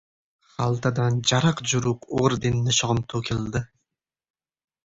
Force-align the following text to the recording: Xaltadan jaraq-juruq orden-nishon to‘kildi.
Xaltadan 0.53 1.19
jaraq-juruq 1.31 2.09
orden-nishon 2.23 3.05
to‘kildi. 3.15 3.63